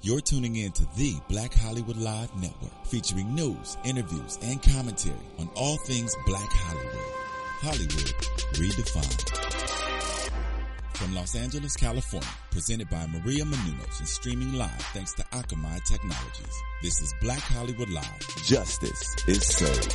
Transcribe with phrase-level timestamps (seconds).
[0.00, 5.50] You're tuning in to the Black Hollywood Live Network, featuring news, interviews, and commentary on
[5.56, 7.14] all things Black Hollywood.
[7.60, 8.14] Hollywood
[8.54, 9.28] redefined.
[10.94, 16.62] From Los Angeles, California, presented by Maria Menounos and streaming live thanks to Akamai Technologies.
[16.80, 18.44] This is Black Hollywood Live.
[18.44, 19.92] Justice is served.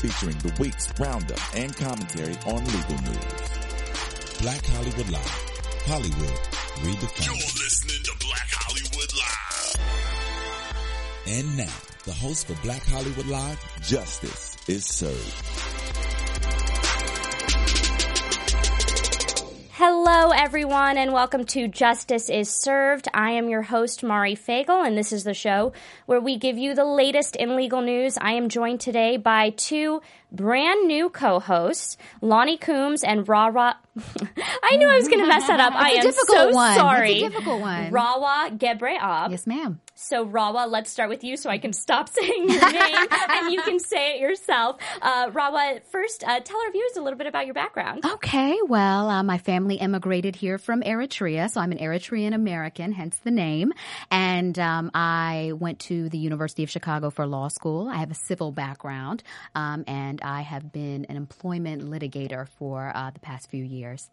[0.00, 4.38] Featuring the week's roundup and commentary on legal news.
[4.40, 5.52] Black Hollywood Live.
[5.86, 6.38] Hollywood
[6.82, 7.26] redefined.
[7.26, 8.21] You're listening to
[11.26, 11.72] And now,
[12.04, 15.34] the host for Black Hollywood Live, Justice is Served.
[19.74, 23.06] Hello, everyone, and welcome to Justice is Served.
[23.14, 25.72] I am your host, Mari Fagel, and this is the show
[26.06, 28.18] where we give you the latest in legal news.
[28.20, 33.74] I am joined today by two brand new co-hosts, Lonnie Coombs and Rawa.
[34.62, 35.72] I knew I was going to mess that up.
[35.74, 36.74] I a am difficult so one.
[36.76, 37.12] sorry.
[37.12, 37.90] It's a difficult one.
[37.92, 39.30] Rawa Gebreab.
[39.30, 39.80] Yes, ma'am.
[40.02, 43.62] So, Rawa, let's start with you so I can stop saying your name and you
[43.62, 44.78] can say it yourself.
[45.00, 48.04] Uh, Rawa, first, uh, tell our viewers a little bit about your background.
[48.04, 53.16] Okay, well, uh, my family immigrated here from Eritrea, so I'm an Eritrean American, hence
[53.18, 53.72] the name.
[54.10, 57.88] And um, I went to the University of Chicago for law school.
[57.88, 59.22] I have a civil background,
[59.54, 64.10] um, and I have been an employment litigator for uh, the past few years.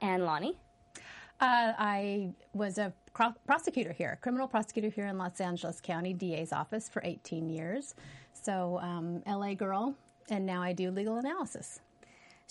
[0.00, 0.56] And Lonnie?
[1.40, 6.88] Uh, I was a prosecutor here, criminal prosecutor here in Los Angeles County DA's office
[6.88, 7.94] for 18 years.
[8.32, 9.94] So, um, LA girl,
[10.30, 11.80] and now I do legal analysis.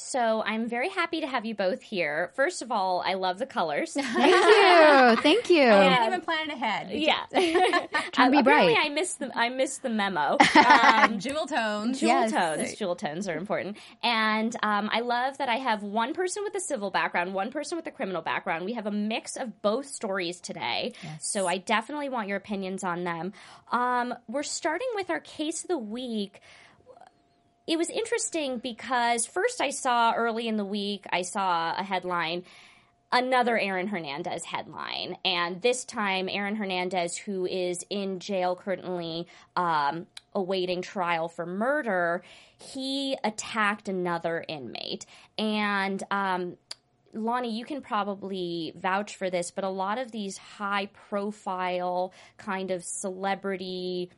[0.01, 2.31] So I'm very happy to have you both here.
[2.33, 3.93] First of all, I love the colors.
[3.99, 5.21] Thank you.
[5.21, 5.69] Thank you.
[5.69, 6.89] I didn't even plan it ahead.
[6.91, 7.25] yeah,
[8.13, 8.77] Trying to be Apparently bright.
[8.85, 10.37] I missed the I missed the memo.
[10.55, 11.99] Um, Jewel tones.
[11.99, 12.31] Jewel Yes.
[12.31, 12.75] tones.
[12.75, 13.77] Jewel tones are important.
[14.01, 17.75] And um, I love that I have one person with a civil background, one person
[17.75, 18.63] with a criminal background.
[18.65, 20.93] We have a mix of both stories today.
[21.19, 23.33] So I definitely want your opinions on them.
[23.71, 26.39] Um, we're starting with our case of the week.
[27.69, 32.43] It was interesting because first I saw early in the week, I saw a headline
[33.11, 35.17] another Aaron Hernandez headline.
[35.23, 42.23] And this time, Aaron Hernandez, who is in jail currently um, awaiting trial for murder,
[42.57, 45.05] he attacked another inmate.
[45.37, 46.57] And um,
[47.13, 52.71] Lonnie, you can probably vouch for this, but a lot of these high profile kind
[52.71, 54.09] of celebrity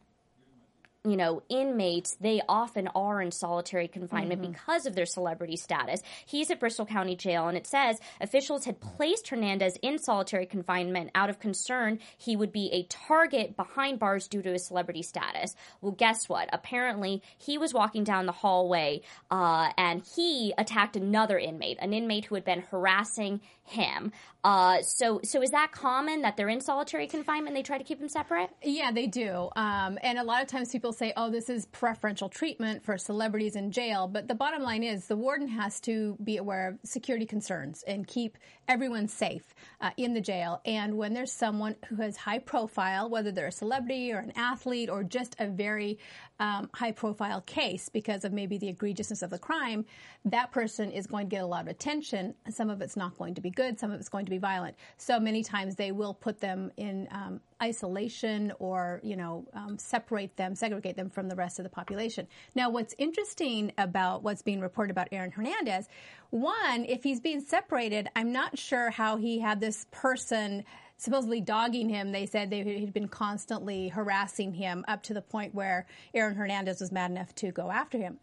[1.03, 6.01] you know, inmates, they often are in solitary confinement because of their celebrity status.
[6.25, 11.09] He's at Bristol County Jail, and it says officials had placed Hernandez in solitary confinement
[11.15, 15.55] out of concern he would be a target behind bars due to his celebrity status.
[15.81, 16.49] Well, guess what?
[16.53, 19.01] Apparently, he was walking down the hallway
[19.31, 24.11] uh, and he attacked another inmate, an inmate who had been harassing him.
[24.43, 27.55] Uh, so, so is that common that they're in solitary confinement?
[27.55, 28.49] They try to keep them separate.
[28.63, 29.49] Yeah, they do.
[29.55, 33.55] Um, and a lot of times people say, oh, this is preferential treatment for celebrities
[33.55, 34.07] in jail.
[34.07, 38.07] But the bottom line is the warden has to be aware of security concerns and
[38.07, 38.37] keep
[38.67, 40.61] everyone safe uh, in the jail.
[40.65, 44.89] And when there's someone who has high profile, whether they're a celebrity or an athlete
[44.89, 45.99] or just a very
[46.41, 49.85] um, high profile case because of maybe the egregiousness of the crime,
[50.25, 52.33] that person is going to get a lot of attention.
[52.49, 54.75] Some of it's not going to be good, some of it's going to be violent.
[54.97, 60.35] So many times they will put them in um, isolation or, you know, um, separate
[60.35, 62.27] them, segregate them from the rest of the population.
[62.55, 65.87] Now, what's interesting about what's being reported about Aaron Hernandez,
[66.31, 70.63] one, if he's being separated, I'm not sure how he had this person
[71.01, 72.11] supposedly dogging him.
[72.11, 76.79] They said they had been constantly harassing him up to the point where Aaron Hernandez
[76.79, 78.19] was mad enough to go after him.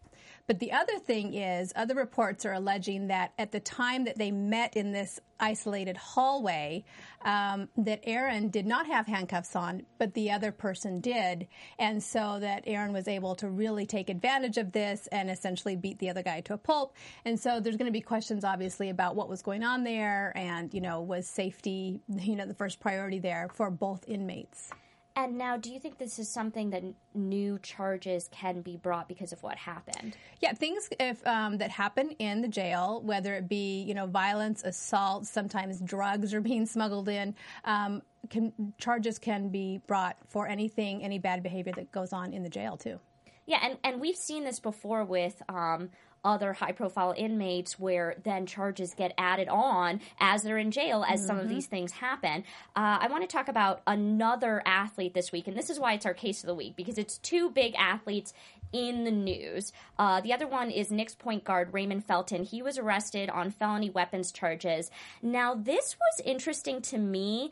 [0.47, 4.31] But the other thing is, other reports are alleging that at the time that they
[4.31, 6.83] met in this isolated hallway,
[7.23, 11.47] um, that Aaron did not have handcuffs on, but the other person did.
[11.77, 15.99] And so that Aaron was able to really take advantage of this and essentially beat
[15.99, 16.95] the other guy to a pulp.
[17.25, 20.73] And so there's going to be questions, obviously, about what was going on there and,
[20.73, 24.71] you know, was safety, you know, the first priority there for both inmates.
[25.19, 26.81] And now, do you think this is something that
[27.13, 30.15] new charges can be brought because of what happened?
[30.39, 34.63] Yeah, things if um, that happen in the jail, whether it be you know violence,
[34.63, 37.35] assault, sometimes drugs are being smuggled in.
[37.65, 42.41] Um, can, charges can be brought for anything, any bad behavior that goes on in
[42.41, 42.97] the jail too.
[43.45, 45.89] Yeah, and, and we've seen this before with um,
[46.23, 51.25] other high profile inmates where then charges get added on as they're in jail as
[51.25, 52.43] some of these things happen.
[52.75, 56.05] Uh, I want to talk about another athlete this week, and this is why it's
[56.05, 58.33] our case of the week because it's two big athletes
[58.71, 59.73] in the news.
[59.97, 62.43] Uh, the other one is Knicks point guard Raymond Felton.
[62.43, 64.91] He was arrested on felony weapons charges.
[65.21, 67.51] Now, this was interesting to me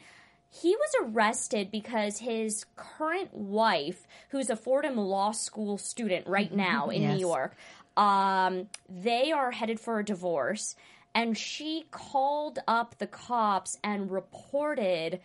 [0.50, 6.90] he was arrested because his current wife, who's a Fordham Law School student right now
[6.90, 7.14] in Yes.
[7.14, 7.56] New York,
[7.98, 10.76] um, they are headed for a divorce.
[11.14, 15.20] And she called up the cops and reported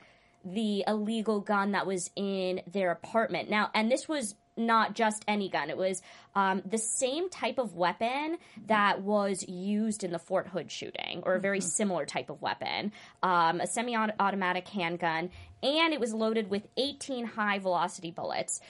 [0.44, 3.50] the illegal gun that was in their apartment.
[3.50, 5.70] Now, and this was not just any gun.
[5.70, 6.02] It was
[6.34, 11.34] um, the same type of weapon that was used in the Fort Hood shooting, or
[11.34, 12.92] a very similar type of weapon,
[13.22, 15.30] um, a semi-automatic handgun,
[15.62, 18.60] and it was loaded with 18 high-velocity bullets.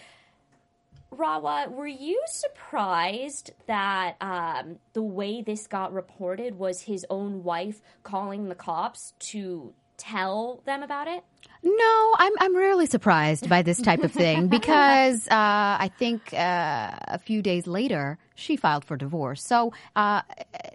[1.17, 7.83] Rawa, were you surprised that um, the way this got reported was his own wife
[8.03, 11.23] calling the cops to tell them about it?
[11.63, 16.91] No, I'm I'm rarely surprised by this type of thing because uh, I think uh,
[17.09, 19.45] a few days later she filed for divorce.
[19.45, 20.23] So uh,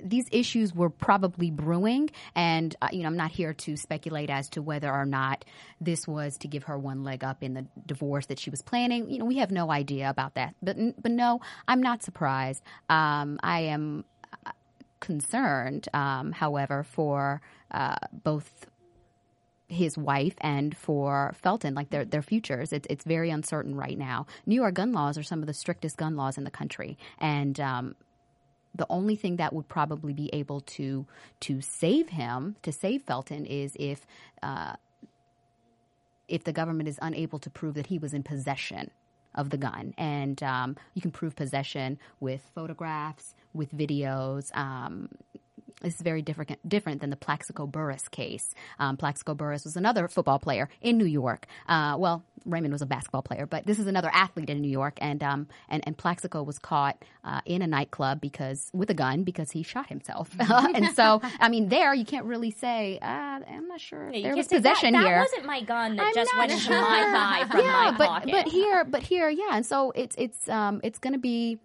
[0.04, 4.50] these issues were probably brewing, and uh, you know I'm not here to speculate as
[4.50, 5.46] to whether or not
[5.82, 9.10] this was to give her one leg up in the divorce that she was planning.
[9.10, 10.56] You know, we have no idea about that.
[10.62, 12.64] But but no, I'm not surprised.
[12.90, 14.06] Um, I am
[14.46, 14.52] uh,
[15.00, 18.68] concerned, um, however, for uh, both
[19.68, 22.72] his wife and for Felton, like their their futures.
[22.72, 24.26] It's it's very uncertain right now.
[24.46, 27.60] New York gun laws are some of the strictest gun laws in the country, and
[27.60, 27.96] um,
[28.76, 31.06] the only thing that would probably be able to
[31.42, 34.06] to save him, to save Felton, is if
[34.42, 34.76] uh,
[36.28, 38.92] if the government is unable to prove that he was in possession
[39.36, 44.56] of the gun, and um, you can prove possession with photographs, with videos.
[44.56, 45.10] Um,
[45.82, 48.54] this is very different different than the Plaxico Burress case.
[48.80, 51.46] Um, Plaxico Burress was another football player in New York.
[51.68, 54.98] Uh, well, Raymond was a basketball player, but this is another athlete in New York,
[55.02, 59.24] and um, and, and Plaxico was caught uh, in a nightclub because with a gun
[59.24, 60.32] because he shot himself.
[60.40, 64.36] and so, I mean, there you can't really say uh, I'm not sure You there
[64.36, 65.16] was possession that, here.
[65.16, 68.08] That wasn't my gun that I'm just went into my thigh from yeah, my but
[68.08, 68.32] pocket.
[68.32, 71.60] but here, but here, yeah, and so it's it's um it's going to be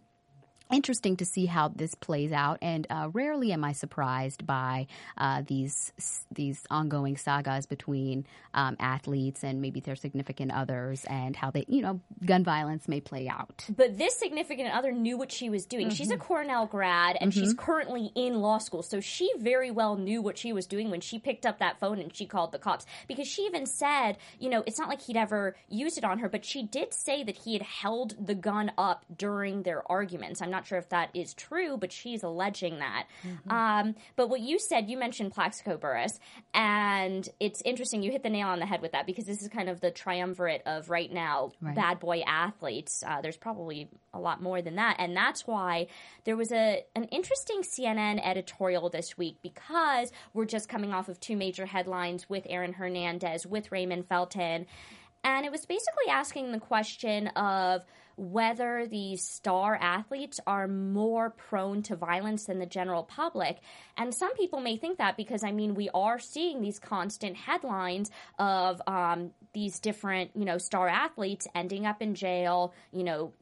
[0.73, 2.59] interesting to see how this plays out.
[2.63, 4.87] And uh, rarely am I surprised by
[5.19, 5.93] uh, these
[6.33, 11.83] these ongoing sagas between um, athletes and maybe their significant others, and how they you
[11.83, 13.65] know gun violence may play out.
[13.75, 15.91] But this significant other knew what she was doing.
[15.91, 16.23] She's a Mm-hmm.
[16.23, 18.83] Cornell grad and she's currently in law school.
[18.83, 21.99] So she very well knew what she was doing when she picked up that phone
[21.99, 22.87] and she called the cops.
[23.09, 26.29] Because she even said, you know, it's not like he'd ever used it on her,
[26.29, 30.41] but she did say that he had held the gun up during their arguments.
[30.41, 33.07] I'm not sure if that is true, but she's alleging that.
[33.27, 33.51] Mm-hmm.
[33.51, 36.19] Um, but what you said, you mentioned Plaxico Burress,
[36.55, 38.03] and it's interesting.
[38.03, 39.91] You hit the nail on the head with that because this is kind of the
[39.91, 41.75] triumvirate of right now Right.
[41.75, 43.03] bad boy athletes.
[43.07, 45.87] Uh, there's probably a lot more than that, and that's why
[46.25, 51.21] there was a an interesting CNN editorial this week because we're just coming off of
[51.21, 54.67] two major headlines with Aaron Hernandez, with Raymond Felton,
[55.25, 57.85] and it was basically asking the question of
[58.17, 63.59] whether these star athletes are more prone to violence than the general public.
[63.97, 68.11] And some people may think that because, I mean, we are seeing these constant headlines
[68.39, 73.33] of um, these different, you know, star athletes ending up in jail, you know,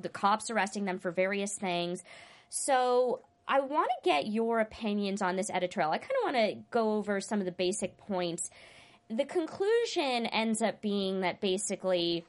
[0.00, 2.02] the cops arresting them for various things.
[2.48, 5.92] So I want to get your opinions on this editorial.
[5.92, 8.50] I kind of want to go over some of the basic points.
[9.10, 12.24] The conclusion ends up being that basically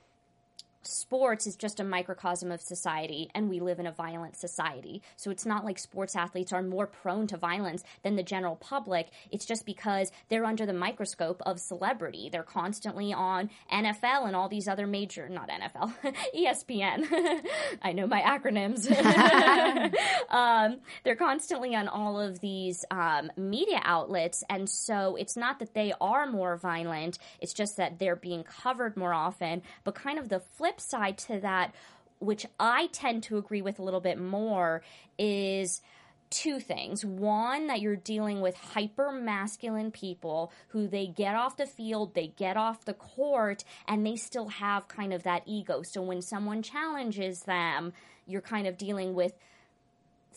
[0.88, 5.01] sports is just a microcosm of society and we live in a violent society.
[5.15, 9.10] So it's not like sports athletes are more prone to violence than the general public.
[9.32, 12.30] It's just because they're under the microscope of celebrity.
[12.32, 15.94] They're constantly on NFL and all these other major, not NFL,
[16.36, 17.06] ESPN.
[17.82, 18.89] I know my acronyms.
[20.30, 24.44] um, they're constantly on all of these um, media outlets.
[24.50, 28.98] And so it's not that they are more violent, it's just that they're being covered
[28.98, 29.62] more often.
[29.84, 31.74] But kind of the flip side to that,
[32.20, 34.82] which I tend to agree with a little bit more,
[35.17, 35.82] is
[36.29, 37.05] two things.
[37.05, 42.27] One, that you're dealing with hyper masculine people who they get off the field, they
[42.27, 45.82] get off the court, and they still have kind of that ego.
[45.84, 47.94] So when someone challenges them,
[48.25, 49.34] you're kind of dealing with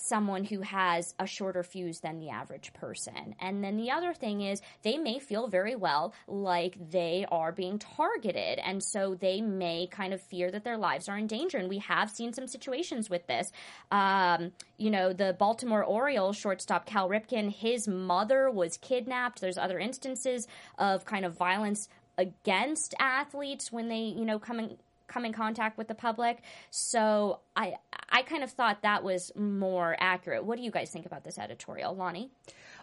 [0.01, 3.35] someone who has a shorter fuse than the average person.
[3.41, 7.79] And then the other thing is they may feel very well like they are being
[7.79, 8.59] targeted.
[8.59, 11.59] And so they may kind of fear that their lives are in danger.
[11.59, 13.51] And we have seen some situations with this.
[13.91, 19.41] Um, you know, the Baltimore Orioles shortstop Cal Ripken, his mother was kidnapped.
[19.41, 20.47] There's other instances
[20.79, 24.77] of kind of violence against athletes when they, you know, come in
[25.09, 26.43] come in contact with the public.
[26.71, 27.75] So I
[28.11, 30.45] I kind of thought that was more accurate.
[30.45, 32.31] What do you guys think about this editorial, Lonnie?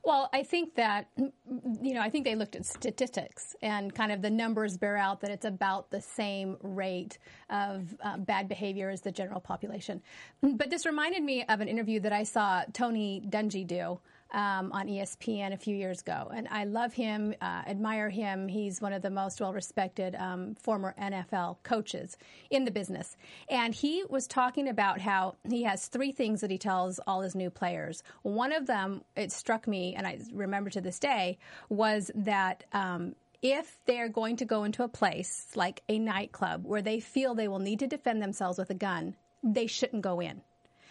[0.03, 4.22] Well, I think that, you know, I think they looked at statistics and kind of
[4.22, 7.17] the numbers bear out that it's about the same rate
[7.50, 10.03] of uh, bad behavior as the general population.
[10.44, 14.00] But this reminded me of an interview that I saw Tony Dungy do
[14.32, 16.29] um, on ESPN a few years ago.
[16.34, 18.48] And I love him, uh, admire him.
[18.48, 22.17] He's one of the most well respected um, former NFL coaches
[22.50, 23.15] in the business.
[23.50, 27.36] And he was talking about how he has three things that he tells all his
[27.36, 28.03] new players.
[28.24, 31.38] One of them, it struck me, and I remember to this day,
[31.70, 32.63] was that.
[32.72, 37.36] Um, if they're going to go into a place like a nightclub where they feel
[37.36, 40.41] they will need to defend themselves with a gun, they shouldn't go in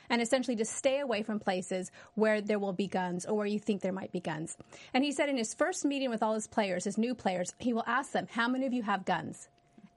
[0.09, 3.59] and essentially to stay away from places where there will be guns or where you
[3.59, 4.57] think there might be guns.
[4.93, 7.73] And he said in his first meeting with all his players, his new players, he
[7.73, 9.49] will ask them, How many of you have guns?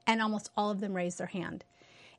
[0.06, 1.64] And almost all of them raise their hand.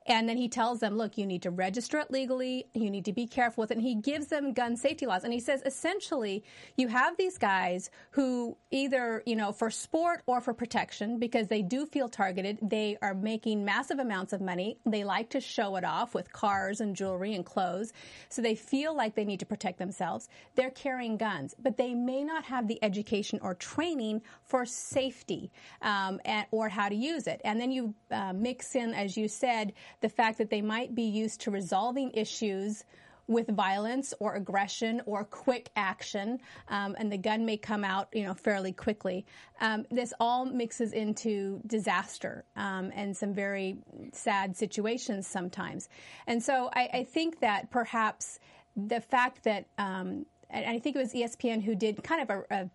[0.09, 2.65] And then he tells them, look, you need to register it legally.
[2.73, 3.77] You need to be careful with it.
[3.77, 5.23] And he gives them gun safety laws.
[5.23, 6.43] And he says, essentially,
[6.77, 11.61] you have these guys who either, you know, for sport or for protection, because they
[11.61, 14.79] do feel targeted, they are making massive amounts of money.
[14.83, 17.93] They like to show it off with cars and jewelry and clothes.
[18.29, 20.27] So they feel like they need to protect themselves.
[20.55, 25.51] They're carrying guns, but they may not have the education or training for safety
[25.83, 27.41] um, or how to use it.
[27.43, 31.03] And then you uh, mix in, as you said, the fact that they might be
[31.03, 32.83] used to resolving issues
[33.27, 38.23] with violence or aggression or quick action, um, and the gun may come out, you
[38.23, 39.23] know, fairly quickly.
[39.61, 43.77] Um, this all mixes into disaster um, and some very
[44.13, 45.89] sad situations sometimes.
[46.25, 48.39] And so I, I think that perhaps
[48.75, 52.43] the fact that um, and I think it was ESPN who did kind of a,
[52.49, 52.69] a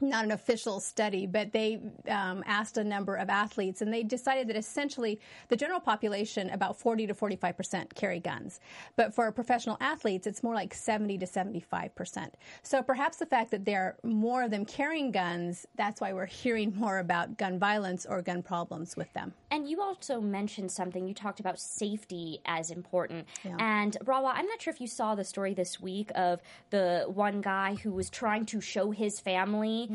[0.00, 4.48] not an official study, but they um, asked a number of athletes, and they decided
[4.48, 8.60] that essentially the general population, about 40 to 45 percent, carry guns.
[8.96, 12.34] But for professional athletes, it's more like 70 to 75 percent.
[12.62, 16.26] So perhaps the fact that there are more of them carrying guns, that's why we're
[16.26, 19.32] hearing more about gun violence or gun problems with them.
[19.50, 21.08] And you also mentioned something.
[21.08, 23.26] You talked about safety as important.
[23.44, 23.56] Yeah.
[23.58, 26.40] And Rawa, I'm not sure if you saw the story this week of
[26.70, 29.87] the one guy who was trying to show his family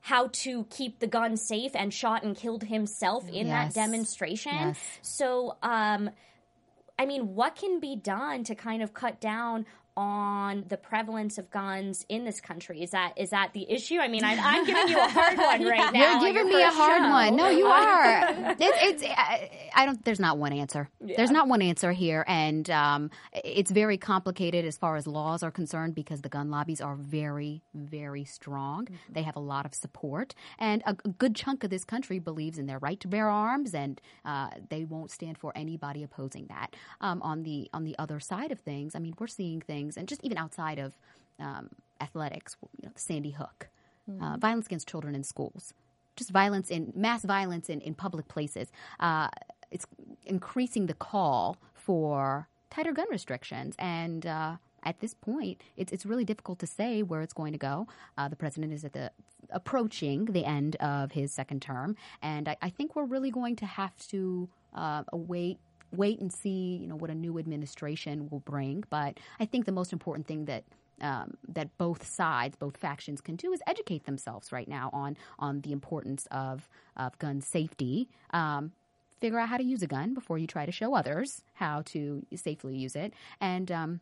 [0.00, 3.74] how to keep the gun safe and shot and killed himself in yes.
[3.74, 4.52] that demonstration.
[4.52, 4.78] Yes.
[5.00, 6.10] So, um,
[6.98, 9.64] I mean, what can be done to kind of cut down
[9.96, 12.82] on the prevalence of guns in this country?
[12.82, 13.98] Is that is that the issue?
[13.98, 16.20] I mean, I'm, I'm giving you a hard one right now.
[16.20, 17.10] You're giving me a hard show.
[17.10, 17.36] one.
[17.36, 18.30] No, you are.
[18.50, 20.04] it, it's I, I, don't.
[20.04, 20.88] There's not one answer.
[21.04, 21.16] Yeah.
[21.16, 25.50] There's not one answer here, and um, it's very complicated as far as laws are
[25.50, 28.86] concerned because the gun lobbies are very, very strong.
[28.86, 29.12] Mm-hmm.
[29.12, 32.58] They have a lot of support, and a, a, good chunk of this country believes
[32.58, 36.74] in their right to bear arms, and uh, they won't stand for anybody opposing that.
[37.00, 39.96] Um, on the on the other side of things, I mean, we're seeing things things,
[39.96, 40.96] and just even outside of
[41.38, 43.68] um, athletics, you know, Sandy Hook,
[44.10, 44.22] mm-hmm.
[44.22, 45.74] uh, violence against children in schools,
[46.16, 48.68] just violence in mass violence in, in public places.
[49.00, 49.28] Uh,
[49.70, 49.86] it's
[50.24, 54.26] increasing the call for tighter gun restrictions and.
[54.26, 57.86] Uh, at this point, it's it's really difficult to say where it's going to go.
[58.18, 59.10] Uh, the president is at the
[59.48, 63.64] approaching the end of his second term, and I, I think we're really going to
[63.64, 65.58] have to uh, await
[65.96, 68.84] wait and see, you know, what a new administration will bring.
[68.90, 70.64] But I think the most important thing that
[71.00, 75.60] um, that both sides, both factions, can do is educate themselves right now on on
[75.60, 78.08] the importance of of gun safety.
[78.30, 78.72] Um,
[79.20, 82.24] figure out how to use a gun before you try to show others how to
[82.34, 83.14] safely use it.
[83.40, 84.00] And um,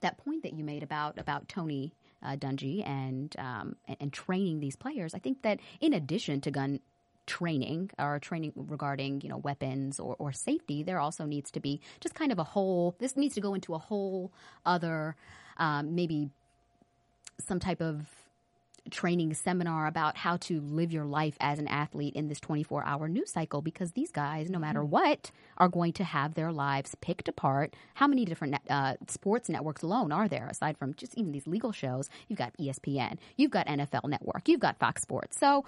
[0.00, 4.60] that point that you made about about Tony uh, Dungy and, um, and, and training
[4.60, 6.80] these players, I think that in addition to gun
[7.26, 11.80] training or training regarding you know weapons or, or safety there also needs to be
[12.00, 14.32] just kind of a whole this needs to go into a whole
[14.66, 15.14] other
[15.58, 16.30] um, maybe
[17.38, 18.06] some type of
[18.90, 23.08] training seminar about how to live your life as an athlete in this 24 hour
[23.08, 24.90] news cycle because these guys, no matter mm-hmm.
[24.90, 27.74] what, are going to have their lives picked apart.
[27.94, 31.72] How many different uh, sports networks alone are there aside from just even these legal
[31.72, 32.10] shows?
[32.28, 35.38] You've got ESPN, you've got NFL Network, you've got Fox Sports.
[35.38, 35.64] So,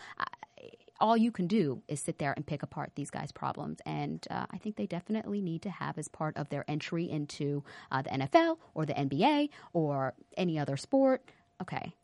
[1.00, 3.78] all you can do is sit there and pick apart these guys' problems.
[3.84, 7.64] And uh, I think they definitely need to have as part of their entry into
[7.90, 11.22] uh, the NFL or the NBA or any other sport.
[11.60, 11.94] Okay,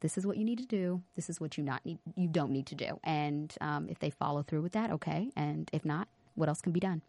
[0.00, 1.02] this is what you need to do.
[1.16, 1.98] This is what you not need.
[2.16, 2.98] You don't need to do.
[3.02, 5.30] And um, if they follow through with that, okay.
[5.36, 7.02] And if not, what else can be done?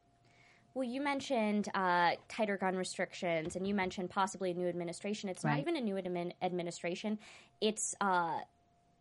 [0.76, 5.30] Well, you mentioned uh, tighter gun restrictions, and you mentioned possibly a new administration.
[5.30, 5.52] It's right.
[5.52, 7.18] not even a new admin- administration.
[7.62, 8.40] It's uh,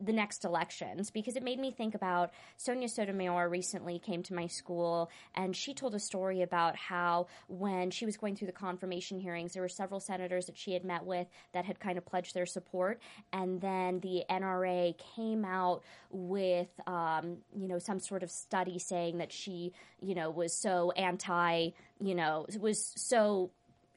[0.01, 4.47] the next elections because it made me think about Sonia Sotomayor recently came to my
[4.47, 9.21] school and she told a story about how when she was going through the confirmation
[9.21, 12.35] hearings, there were several senators that she had met with that had kind of pledged
[12.35, 13.01] their support,
[13.33, 19.19] and then the NRA came out with um, you know some sort of study saying
[19.19, 21.71] that she you know was so anti
[22.01, 23.51] you know was so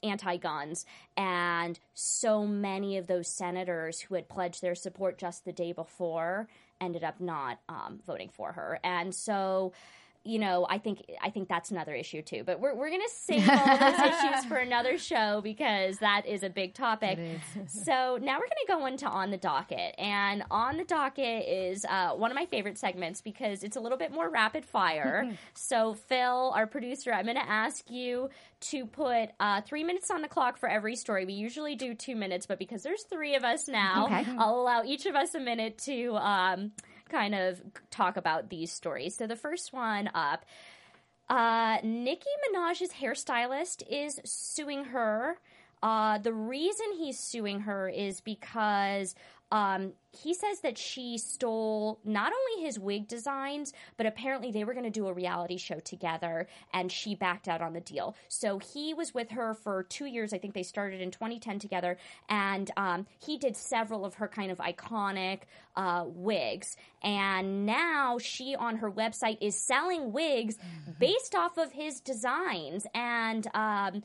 [0.04, 0.86] anti guns,
[1.16, 6.48] and so many of those senators who had pledged their support just the day before
[6.80, 8.80] ended up not um, voting for her.
[8.84, 9.74] And so
[10.24, 12.44] you know, I think I think that's another issue too.
[12.46, 16.50] But we're we're gonna save all those issues for another show because that is a
[16.50, 17.18] big topic.
[17.68, 22.12] so now we're gonna go into on the docket, and on the docket is uh,
[22.12, 25.32] one of my favorite segments because it's a little bit more rapid fire.
[25.54, 30.28] so Phil, our producer, I'm gonna ask you to put uh, three minutes on the
[30.28, 31.26] clock for every story.
[31.26, 34.26] We usually do two minutes, but because there's three of us now, Okay.
[34.38, 36.16] I'll allow each of us a minute to.
[36.16, 36.72] Um,
[37.10, 39.16] kind of talk about these stories.
[39.16, 40.46] So the first one up,
[41.30, 45.38] uh, Nicki Minaj's hairstylist is suing her.
[45.84, 49.14] Uh, the reason he's suing her is because
[49.52, 54.74] um, he says that she stole not only his wig designs, but apparently they were
[54.74, 58.16] going to do a reality show together, and she backed out on the deal.
[58.28, 60.34] So he was with her for two years.
[60.34, 61.98] I think they started in 2010 together,
[62.30, 65.42] and um, he did several of her kind of iconic
[65.76, 66.76] uh, wigs.
[67.02, 70.58] And now she on her website is selling wigs
[71.00, 74.04] based off of his designs, and um,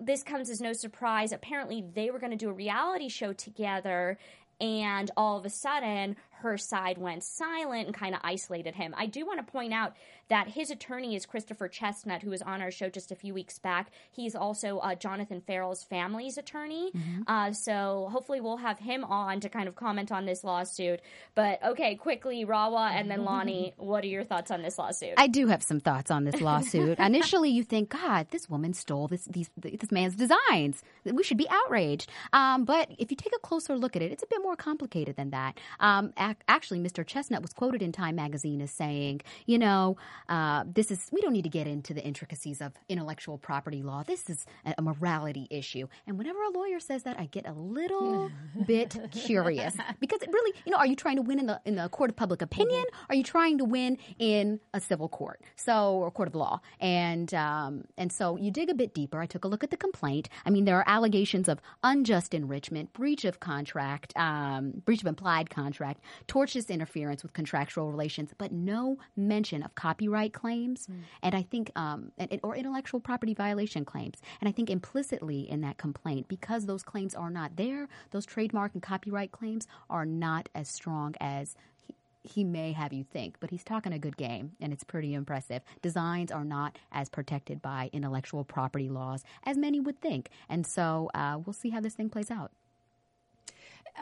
[0.00, 1.32] this comes as no surprise.
[1.32, 4.18] Apparently, they were going to do a reality show together,
[4.60, 8.94] and all of a sudden, her side went silent and kind of isolated him.
[8.96, 9.94] I do want to point out
[10.28, 13.58] that his attorney is Christopher Chestnut, who was on our show just a few weeks
[13.58, 13.90] back.
[14.10, 16.92] He's also uh, Jonathan Ferrell's family's attorney.
[17.26, 21.00] Uh, so hopefully, we'll have him on to kind of comment on this lawsuit.
[21.34, 25.14] But okay, quickly, Rawa and then Lonnie, what are your thoughts on this lawsuit?
[25.16, 26.98] I do have some thoughts on this lawsuit.
[26.98, 30.82] Initially, you think, God, this woman stole this these this man's designs.
[31.04, 32.10] We should be outraged.
[32.32, 35.16] Um, but if you take a closer look at it, it's a bit more complicated
[35.16, 35.58] than that.
[35.80, 36.12] Um,
[36.48, 37.06] actually, Mr.
[37.06, 39.96] Chestnut was quoted in Time magazine as saying, you know,
[40.28, 44.02] uh, this is we don't need to get into the intricacies of intellectual property law.
[44.02, 44.46] This is
[44.78, 45.88] a, morality issue.
[46.06, 48.30] And whenever a lawyer says that, I get a little
[48.66, 51.76] bit curious because it really, you know, are you trying to win in the in
[51.76, 52.84] the court of public opinion?
[53.08, 55.40] Are you trying to win in a civil court?
[55.56, 56.60] So or court of law?
[56.80, 59.20] And um, and so you dig a bit deeper.
[59.20, 60.28] I took a look at the complaint.
[60.44, 65.50] I mean, there are allegations of unjust enrichment, breach of contract, um, breach of implied
[65.50, 70.86] contract, tortious interference with contractual relations, but no mention of copyright claims.
[71.22, 74.20] And I think um, and, or intellectual property violation claims.
[74.40, 78.74] And I think implicitly in that complaint, because those claims are not there, those trademark
[78.74, 83.50] and copyright claims are not as strong as he, he may have you think, but
[83.50, 85.62] he's talking a good game, and it's pretty impressive.
[85.82, 91.10] Designs are not as protected by intellectual property laws as many would think, and so
[91.14, 92.50] uh, we'll see how this thing plays out.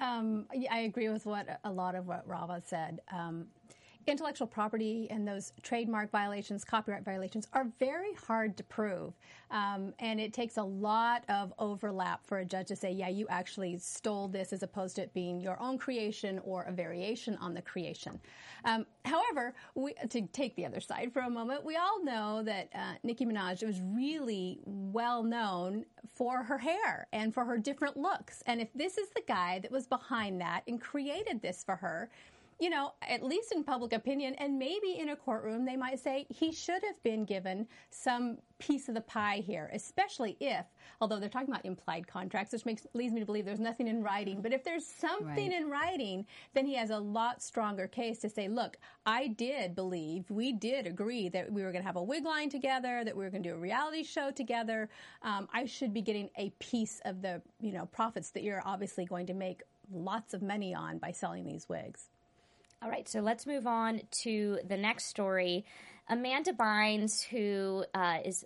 [0.01, 3.01] Um, I agree with what a lot of what Rava said.
[3.13, 3.47] Um,
[4.07, 9.15] intellectual property and those trademark violations, copyright violations are very hard to prove.
[9.51, 13.27] Um, and it takes a lot of overlap for a judge to say, yeah, you
[13.29, 17.53] actually stole this as opposed to it being your own creation or a variation on
[17.53, 18.19] the creation.
[18.65, 22.71] Um, however, we, to take the other side for a moment, we all know that
[22.75, 25.85] uh, Nicki Minaj was really well known
[26.15, 28.43] for her hair and for her different looks.
[28.47, 32.11] And if this is the guy that was behind that and created this for her,
[32.63, 36.25] you know, at least in public opinion, and maybe in a courtroom, they might say
[36.29, 40.65] he should have been given some piece of the pie here, especially if,
[41.01, 44.01] although they're talking about implied contracts, which makes leads me to believe there's nothing in
[44.01, 44.41] writing.
[44.41, 45.53] But if there's something Right.
[45.53, 50.31] in writing, then he has a lot stronger case to say, look, I did believe,
[50.31, 53.25] we did agree that we were going to have a wig line together, that we
[53.25, 54.89] were going to do a reality show together.
[55.23, 59.05] Um, I should be getting a piece of the, you know, profits that you're obviously
[59.05, 62.12] going to make lots of money on by selling these wigs.
[62.83, 65.65] All right, so let's move on to the next story.
[66.09, 68.45] Amanda Bynes, who uh, is.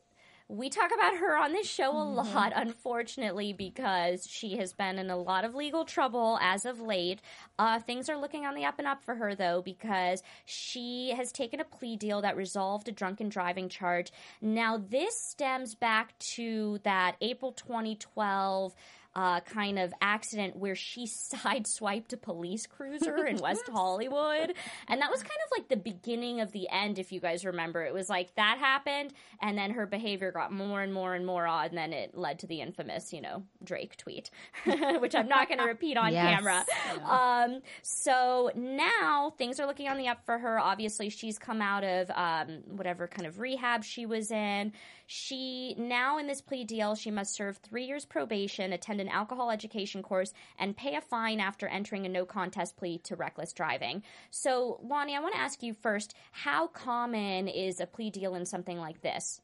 [0.48, 5.08] We talk about her on this show a lot, unfortunately, because she has been in
[5.08, 7.20] a lot of legal trouble as of late.
[7.58, 11.32] Uh, things are looking on the up and up for her, though, because she has
[11.32, 14.12] taken a plea deal that resolved a drunken driving charge.
[14.42, 18.74] Now, this stems back to that April 2012
[19.16, 24.52] uh, kind of accident where she sideswiped a police cruiser in West Hollywood.
[24.88, 27.82] And that was kind of like the beginning of the end, if you guys remember.
[27.84, 31.46] It was like that happened, and then her behavior got more and more and more
[31.46, 34.30] odd, and then it led to the infamous, you know, Drake tweet,
[35.00, 36.36] which I'm not going to repeat on Yes.
[36.36, 36.64] camera.
[37.08, 40.58] Um, so now things are looking on the up for her.
[40.60, 44.72] Obviously, she's come out of um, whatever kind of rehab she was in.
[45.06, 49.50] She now in this plea deal, she must serve three years probation, attend an alcohol
[49.50, 54.02] education course, and pay a fine after entering a no contest plea to reckless driving.
[54.30, 58.44] So, Lonnie, I want to ask you first: How common is a plea deal in
[58.44, 59.40] something like this?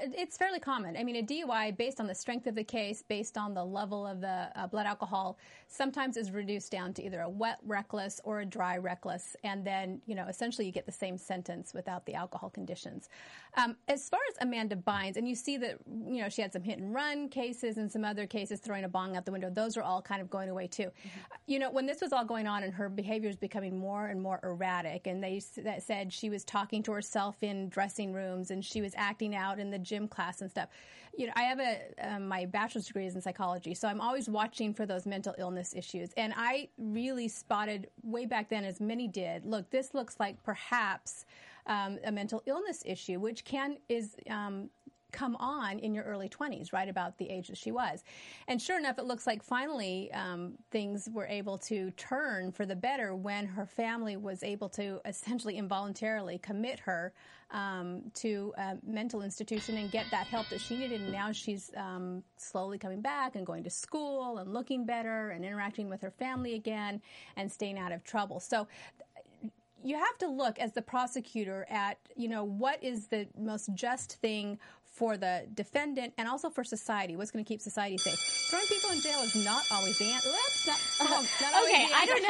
[0.00, 0.96] It's fairly common.
[0.96, 4.06] I mean, a DUI, based on the strength of the case, based on the level
[4.06, 8.40] of the uh, blood alcohol, sometimes is reduced down to either a wet reckless or
[8.40, 12.14] a dry reckless, and then you know essentially you get the same sentence without the
[12.14, 13.08] alcohol conditions.
[13.56, 16.62] Um, as far as Amanda Bynes, and you see that you know she had some
[16.62, 19.50] hit and run cases and some other cases throwing a bong out the window.
[19.50, 20.90] Those are all kind of going away too.
[21.46, 24.20] You know, when this was all going on and her behavior is becoming more and
[24.20, 28.64] more erratic, and they that said she was talking to herself in dressing rooms and
[28.64, 30.68] she was acting out in the gym class and stuff.
[31.18, 34.28] You know, I have a um, my bachelor's degree is in psychology, so I'm always
[34.28, 39.08] watching for those mental illness issues, and I really spotted way back then, as many
[39.08, 39.44] did.
[39.44, 41.26] Look, this looks like perhaps
[41.66, 44.70] um, a mental illness issue, which can is um,
[45.10, 48.04] come on in your early 20s, right about the age that she was.
[48.46, 52.76] And sure enough, it looks like finally um, things were able to turn for the
[52.76, 57.12] better when her family was able to essentially involuntarily commit her
[57.50, 61.00] um, to a mental institution and get that help that she needed.
[61.00, 65.44] And now she's um, slowly coming back and going to school and looking better and
[65.44, 67.00] interacting with her family again
[67.36, 68.40] and staying out of trouble.
[68.40, 68.68] So
[69.82, 74.14] you have to look as the prosecutor at you know what is the most just
[74.20, 77.16] thing for the defendant and also for society.
[77.16, 78.37] What's going to keep society safe?
[78.48, 80.30] Throwing people in jail is not always the answer.
[80.30, 82.22] That's not, oh, not Okay, the I don't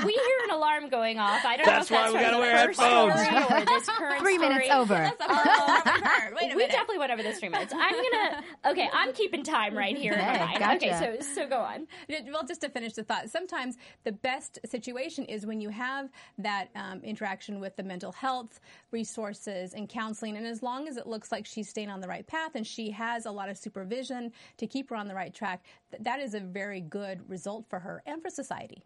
[0.00, 0.06] know.
[0.06, 1.44] we hear an alarm going off.
[1.44, 3.20] I don't That's know That's why if we that's gotta from wear the first headphones.
[3.20, 4.80] story or this current Three minutes story.
[4.80, 4.94] over.
[4.94, 6.34] That's the first one I've ever heard.
[6.36, 6.70] Wait a we minute.
[6.70, 7.72] definitely went over this three minutes.
[7.76, 8.42] I'm gonna.
[8.66, 10.12] Okay, I'm keeping time right here.
[10.14, 10.82] in my Hey, mind.
[10.82, 11.86] Okay, so so go on.
[12.32, 16.68] Well, just to finish the thought, sometimes the best situation is when you have that
[16.74, 18.58] um, interaction with the mental health
[18.90, 22.26] resources and counseling, and as long as it looks like she's staying on the right
[22.26, 25.64] path and she has a lot of supervision to keep her on the right track,
[25.90, 28.84] th- that is a very good result for her and for society.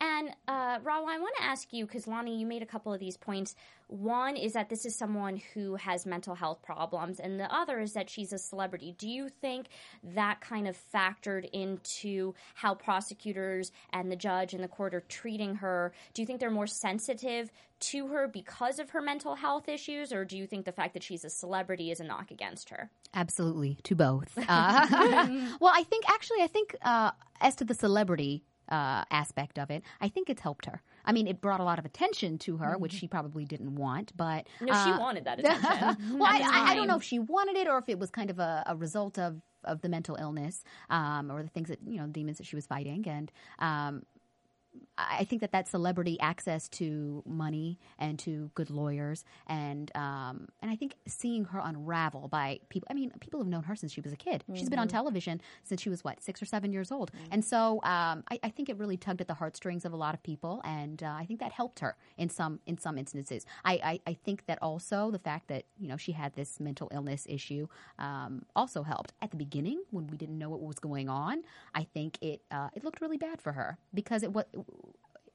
[0.00, 3.16] And uh, I want to ask you because Lonnie, you made a couple of these
[3.16, 3.54] points.
[3.86, 7.92] One is that this is someone who has mental health problems, and the other is
[7.92, 8.94] that she's a celebrity.
[8.98, 9.68] Do you think
[10.02, 15.56] that kind of factored into how prosecutors and the judge and the court are treating
[15.56, 15.92] her?
[16.14, 20.24] Do you think they're more sensitive to her because of her mental health issues, or
[20.24, 22.90] do you think the fact that she's a celebrity is a knock against her?
[23.12, 24.32] Absolutely, to both.
[24.36, 24.46] Uh,
[25.60, 29.82] well, I think actually, I think uh, as to the celebrity uh, aspect of it,
[30.00, 30.82] I think it's helped her.
[31.04, 34.16] I mean, it brought a lot of attention to her, which she probably didn't want,
[34.16, 36.18] but No, she uh, wanted that attention.
[36.18, 38.38] well, I, I don't know if she wanted it or if it was kind of
[38.38, 42.06] a, a result of, of the mental illness um, or the things that you know
[42.06, 44.02] demons that she was fighting, and um,
[44.98, 50.48] I I think that that celebrity access to money and to good lawyers and um,
[50.60, 52.86] and I think seeing her unravel by people.
[52.90, 54.44] I mean, people have known her since she was a kid.
[54.52, 57.76] She's been on television since she was what six or seven years old, and so
[57.84, 60.60] um, I, I think it really tugged at the heartstrings of a lot of people,
[60.64, 63.46] and uh, I think that helped her in some in some instances.
[63.64, 66.90] I, I, I think that also the fact that you know she had this mental
[66.92, 67.66] illness issue
[67.98, 71.42] um, also helped at the beginning when we didn't know what was going on.
[71.74, 74.44] I think it uh, it looked really bad for her because it was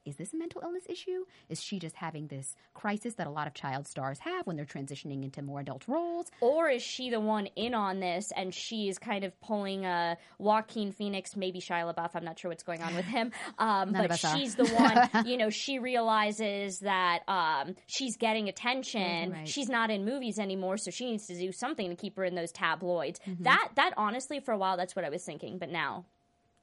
[0.04, 1.24] is this a mental illness issue?
[1.48, 4.64] Is she just having this crisis that a lot of child stars have when they're
[4.64, 6.30] transitioning into more adult roles?
[6.40, 10.92] Or is she the one in on this and she's kind of pulling a Joaquin
[10.92, 12.10] Phoenix, maybe Shia LaBeouf?
[12.14, 13.32] I'm not sure what's going on with him.
[13.58, 14.36] Um, but us are.
[14.36, 19.32] she's the one, you know, she realizes that um, she's getting attention.
[19.32, 19.48] Right.
[19.48, 22.34] She's not in movies anymore, so she needs to do something to keep her in
[22.34, 23.18] those tabloids.
[23.20, 23.44] Mm-hmm.
[23.44, 25.58] That, that honestly, for a while, that's what I was thinking.
[25.58, 26.06] But now,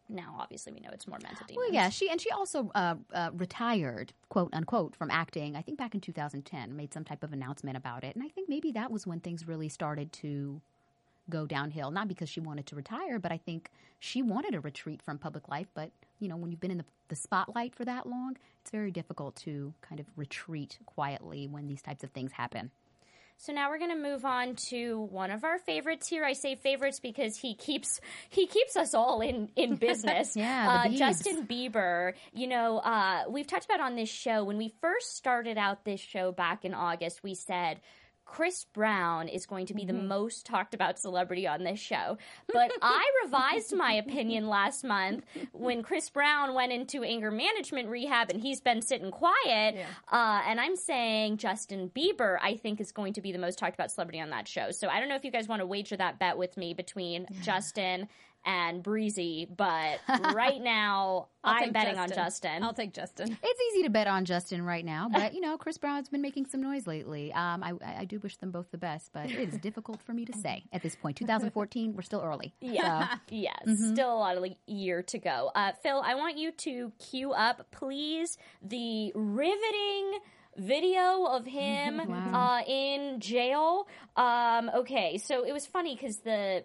[0.09, 1.57] now obviously we know it's more mental demons.
[1.57, 5.55] Well, yeah, she and she also uh, uh, retired, quote unquote, from acting.
[5.55, 8.49] I think back in 2010, made some type of announcement about it, and I think
[8.49, 10.61] maybe that was when things really started to
[11.29, 11.91] go downhill.
[11.91, 15.49] Not because she wanted to retire, but I think she wanted a retreat from public
[15.49, 15.67] life.
[15.73, 18.91] But you know, when you've been in the, the spotlight for that long, it's very
[18.91, 22.71] difficult to kind of retreat quietly when these types of things happen.
[23.39, 26.23] So now we're going to move on to one of our favorites here.
[26.25, 30.35] I say favorites because he keeps he keeps us all in in business.
[30.35, 30.89] Yeah, uh.
[30.89, 32.13] Justin Bieber.
[32.33, 35.99] You know, uh, we've talked about on this show when we first started out this
[35.99, 37.23] show back in August.
[37.23, 37.79] We said.
[38.27, 39.97] Chris Brown is going to be Mm-hmm.
[39.97, 42.17] the most talked about celebrity on this show.
[42.53, 48.29] But I revised my opinion last month when Chris Brown went into anger management rehab
[48.29, 49.75] and he's been sitting quiet.
[49.75, 49.85] Yeah.
[50.11, 53.73] Uh, and I'm saying Justin Bieber, I think, is going to be the most talked
[53.75, 54.71] about celebrity on that show.
[54.71, 57.27] So I don't know if you guys want to wager that bet with me between
[57.41, 58.07] Justin
[58.47, 59.99] and Breezy, but
[60.33, 62.63] right now I'll I'm take betting on Justin.
[62.63, 63.37] I'll take Justin.
[63.43, 66.45] It's easy to bet on Justin right now, but you know, Chris Brown's been making
[66.47, 67.33] some noise lately.
[67.33, 70.25] Um, I, I do wish them both the best, but it is difficult for me
[70.25, 71.17] to say at this point.
[71.17, 72.53] 2014, we're still early.
[72.61, 73.17] Yeah.
[73.29, 73.61] yes.
[73.91, 75.51] Still a lot of like, year to go.
[75.53, 80.19] Uh, Phil, I want you to cue up, please, the riveting
[80.55, 83.87] video of him uh, in jail.
[84.15, 86.63] Um, okay, so it was funny because the.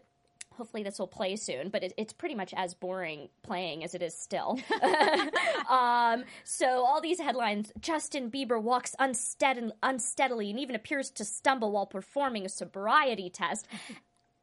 [0.57, 4.03] Hopefully this will play soon, but it, it's pretty much as boring playing as it
[4.03, 4.59] is still.
[5.71, 11.73] um, so all these headlines: Justin Bieber walks unstead- unsteadily and even appears to stumble
[11.73, 13.67] while performing a sobriety test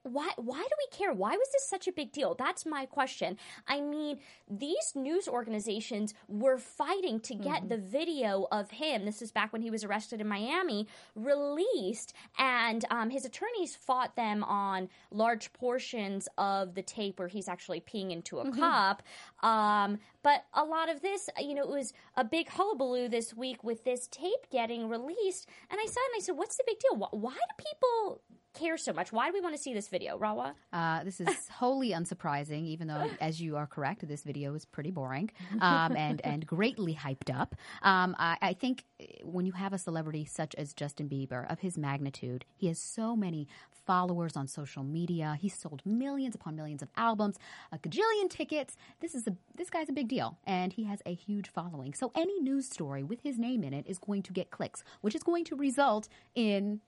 [0.09, 1.13] why why do we care?
[1.13, 2.35] Why was this such a big deal?
[2.35, 3.37] That's my question.
[3.67, 4.19] I mean,
[4.49, 9.05] these news organizations were fighting to get the video of him.
[9.05, 14.15] This is back when he was arrested in Miami, released, and um, his attorneys fought
[14.15, 19.03] them on large portions of the tape where he's actually peeing into a cup.
[19.41, 23.63] Um, but a lot of this, you know, it was a big hullabaloo this week
[23.63, 25.47] with this tape getting released.
[25.69, 26.97] And I saw it and I said, "What's the big deal?
[26.97, 28.21] Why, why do people?"
[28.53, 29.11] care so much?
[29.11, 30.53] Why do we want to see this video, Rawa?
[30.73, 34.91] Uh, this is wholly unsurprising, even though, as you are correct, this video is pretty
[34.91, 35.29] boring
[35.61, 37.55] um, and and greatly hyped up.
[37.81, 38.85] Um, I, I think
[39.23, 43.15] when you have a celebrity such as Justin Bieber of his magnitude, he has so
[43.15, 43.47] many
[43.89, 45.35] followers on social media.
[45.41, 47.39] He sold millions upon millions of albums,
[47.71, 48.77] a gajillion tickets.
[48.99, 51.95] This is a this guy's a big deal, and he has a huge following.
[51.95, 55.15] So any news story with his name in it is going to get clicks, which
[55.15, 56.81] is going to result in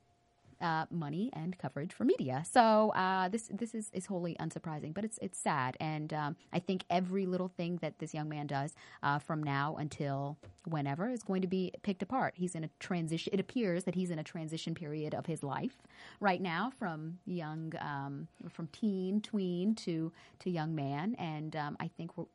[0.61, 2.43] uh, money and coverage for media.
[2.49, 6.59] So uh, this this is, is wholly unsurprising, but it's it's sad, and um, I
[6.59, 11.23] think every little thing that this young man does uh, from now until whenever is
[11.23, 12.33] going to be picked apart.
[12.37, 13.33] He's in a transition.
[13.33, 15.77] It appears that he's in a transition period of his life
[16.19, 21.89] right now, from young, um, from teen, tween to to young man, and um, I
[21.97, 22.25] think we're.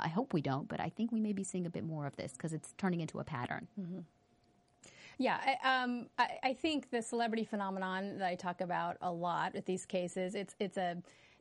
[0.00, 2.14] I hope we don't, but I think we may be seeing a bit more of
[2.16, 3.66] this because it's turning into a pattern.
[5.18, 9.52] Yeah, I, um, I, I think the celebrity phenomenon that I talk about a lot
[9.54, 10.96] with these cases, it's it's a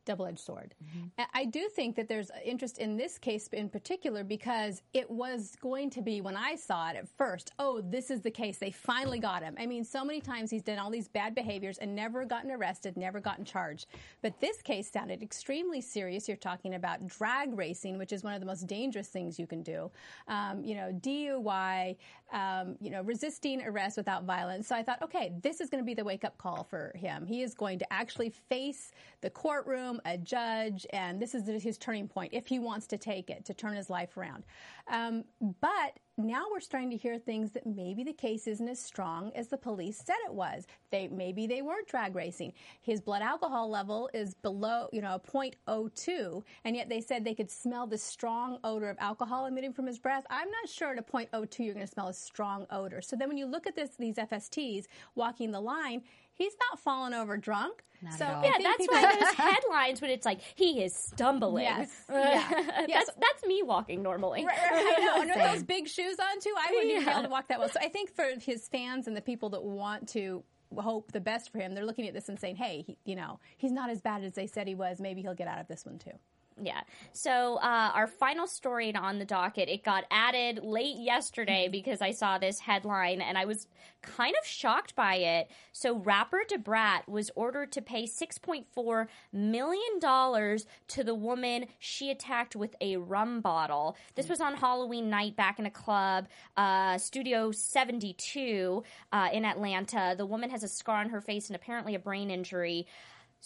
[0.08, 0.74] double-edged sword.
[1.20, 5.56] I- I do think that there's interest in this case in particular because it was
[5.62, 7.52] going to be when I saw it at first.
[7.60, 8.58] Oh, this is the case.
[8.58, 9.56] They finally got him.
[9.60, 12.98] I mean, so many times he's done all these bad behaviors and never gotten arrested,
[12.98, 13.88] never gotten charged.
[14.24, 16.28] But this case sounded extremely serious.
[16.28, 19.62] You're talking about drag racing, which is one of the most dangerous things you can
[19.62, 19.92] do.
[20.28, 21.98] Um, you know, DUI,
[22.32, 24.68] um, you know, resisting arrest without violence.
[24.68, 27.26] So I thought, okay, this is going to be the wake-up call for him.
[27.26, 28.92] He is going to actually face
[29.22, 33.30] the courtroom, a judge, and this is his turning point if he wants to take
[33.30, 34.44] it to turn his life around.
[34.88, 35.24] Um,
[35.62, 39.50] but now we're starting to hear things that maybe the case isn't as strong as
[39.50, 40.66] the police said it was.
[40.90, 42.54] They maybe they weren't drag racing.
[42.82, 47.36] His blood alcohol level is below, you know, a 0.02, and yet they said they
[47.36, 50.26] could smell the strong odor of alcohol emitting from his breath.
[50.30, 53.02] I'm not sure at a 0.02 you're going to smell a strong odor.
[53.02, 56.02] So then when you look at this, these FSTs walking the line,
[56.38, 57.84] he's not falling over drunk.
[58.18, 58.44] so at all.
[58.44, 61.64] Yeah, that's people- why there's headlines when it's like he is stumbling.
[61.64, 61.92] Yes.
[62.10, 62.86] Yeah.
[62.88, 63.06] Yes.
[63.08, 64.46] that's that's me walking normally.
[64.46, 65.22] Right, right, I know.
[65.22, 67.60] And with those big shoes on too, I wouldn't even be able to walk that
[67.60, 67.70] well.
[67.70, 70.44] So I think for his fans and the people that want to
[70.78, 73.40] hope the best for him, they're looking at this and saying, "Hey, he, you know,
[73.58, 75.00] he's not as bad as they said he was.
[75.00, 76.12] Maybe he'll get out of this one too."
[76.60, 76.82] Yeah.
[77.12, 82.12] So uh, our final story on the docket, it got added late yesterday because I
[82.12, 83.68] saw this headline and I was
[84.02, 85.52] kind of shocked by it.
[85.72, 91.16] So rapper Da Brat was ordered to pay six point four million dollars to the
[91.16, 93.96] woman she attacked with a rum bottle.
[94.16, 99.46] This was on Halloween night back in a club, uh, Studio Seventy Two uh, in
[99.46, 100.16] Atlanta.
[100.18, 102.88] The woman has a scar on her face and apparently a brain injury.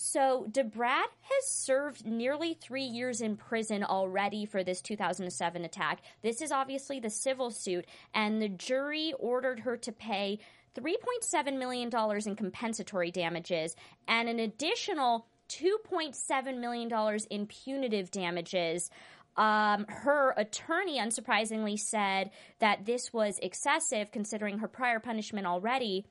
[0.04, 6.02] So, Da Brat has served nearly three years in prison already for this 2007 attack.
[6.24, 10.40] This is obviously the civil suit, and the jury ordered her to pay
[10.76, 11.92] $3.7 million
[12.26, 13.76] in compensatory damages
[14.08, 18.90] and an additional $2.7 million in punitive damages.
[19.38, 26.08] Um, her attorney, unsurprisingly, said that this was excessive considering her prior punishment already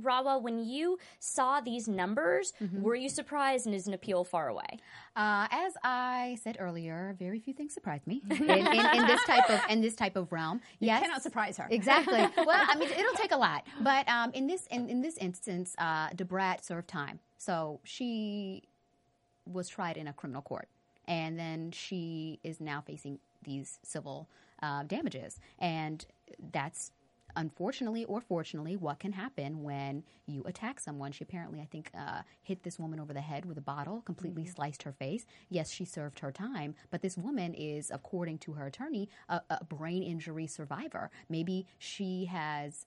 [0.00, 2.82] Rawa, when you saw these numbers, Mm-hmm.
[2.82, 4.78] were you surprised and is an appeal far away?
[5.16, 9.48] Uh, as I said earlier, very few things surprise me in, in, in this type
[9.50, 10.60] of in this type of realm.
[10.78, 11.66] Yes, Cannot surprise her.
[11.70, 12.18] Exactly.
[12.44, 15.74] well, I mean, it'll take a lot, but um, in this in, in this instance,
[15.78, 18.62] uh, Da Brat served time, so she
[19.46, 20.68] was tried in a criminal court,
[21.08, 24.28] and then she is now facing these civil
[24.62, 26.04] uh, damages, and
[26.52, 26.92] that's
[27.36, 31.12] unfortunately or fortunately what can happen when you attack someone.
[31.12, 34.46] She apparently, I think, uh, hit this woman over the head with a bottle, completely
[34.46, 35.26] sliced her face.
[35.48, 39.64] Yes, she served her time, but this woman is, according to her attorney, a, a
[39.64, 41.10] brain injury survivor.
[41.28, 42.86] Maybe she has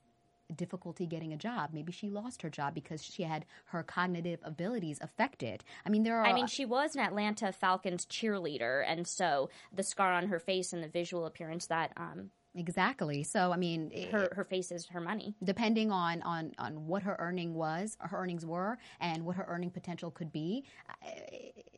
[0.56, 1.71] difficulty getting a job.
[1.73, 5.63] Maybe she lost her job because she had her cognitive abilities affected.
[5.86, 6.25] I mean, there are.
[6.25, 10.73] I mean, she was an Atlanta Falcons cheerleader, and so the scar on her face
[10.73, 13.23] and the visual appearance that um, exactly.
[13.23, 15.35] So, I mean, it- her her face is her money.
[15.43, 19.69] depending on, on, on what her earning was, her earnings were, and what her earning
[19.71, 20.63] potential could be,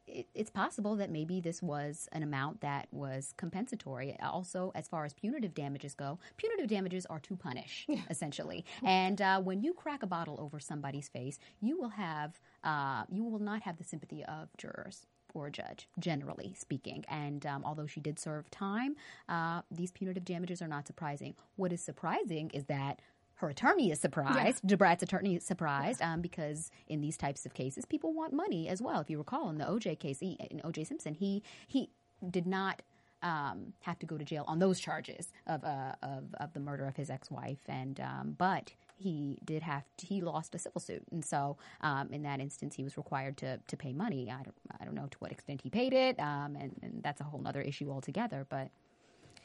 [0.07, 4.17] it, it's possible that maybe this was an amount that was compensatory.
[4.21, 8.63] Also, as far as punitive damages go, punitive damages are to punish, essentially.
[8.83, 13.23] And uh, when you crack a bottle over somebody's face, you will have, uh, you
[13.23, 15.05] will not have the sympathy of jurors
[15.36, 17.04] or a judge, generally speaking.
[17.08, 18.95] And um, although she did serve time,
[19.30, 21.36] uh, these punitive damages are not surprising.
[21.56, 23.02] What is surprising is that
[23.36, 24.65] her attorney is surprised.
[24.65, 28.69] Da Brat's attorney is surprised um, because in these types of cases, people want money
[28.69, 29.02] as well.
[29.02, 31.89] If you recall, in the OJ case, he, in OJ Simpson, he he
[32.30, 32.82] did not.
[33.21, 36.86] Um, have to go to jail on those charges of, uh, of of the murder
[36.86, 41.03] of his ex-wife, and um, but he did have to, he lost a civil suit,
[41.12, 44.31] and so um, in that instance, he was required to to pay money.
[44.31, 47.21] I don't I don't know to what extent he paid it, um, and, and that's
[47.21, 48.45] a whole other issue altogether.
[48.49, 48.69] But